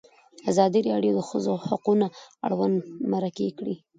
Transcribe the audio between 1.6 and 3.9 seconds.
حقونه اړوند مرکې کړي.